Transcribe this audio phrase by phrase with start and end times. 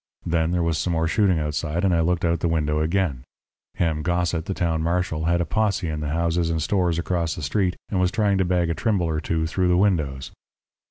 [0.25, 3.21] Then there was some more shooting outside, and I looked out the window again.
[3.75, 7.43] Ham Gossett, the town marshal, had a posse in the houses and stores across the
[7.43, 10.31] street, and was trying to bag a Trimble or two through the windows.